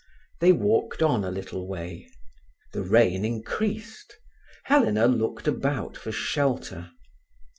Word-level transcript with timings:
They 0.39 0.51
walked 0.51 1.03
on 1.03 1.23
a 1.23 1.29
little 1.29 1.67
way. 1.67 2.09
The 2.73 2.81
rain 2.81 3.23
increased. 3.23 4.17
Helena 4.63 5.05
looked 5.05 5.47
about 5.47 5.95
for 5.95 6.11
shelter. 6.11 6.89